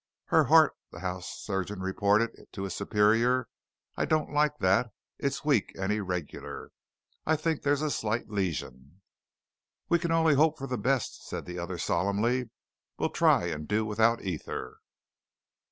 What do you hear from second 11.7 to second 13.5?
solemnly. "We'll try